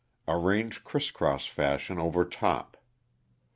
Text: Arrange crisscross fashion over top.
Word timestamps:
Arrange 0.27 0.83
crisscross 0.83 1.45
fashion 1.45 1.99
over 1.99 2.25
top. 2.25 2.75